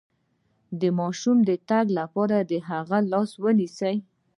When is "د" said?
0.79-0.81, 1.49-1.51, 2.51-2.53